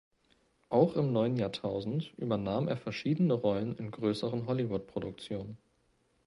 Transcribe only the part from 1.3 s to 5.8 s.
Jahrtausend übernahm er verschiedene Rollen in größeren Hollywoodproduktionen.